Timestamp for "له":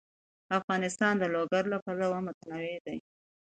1.73-1.77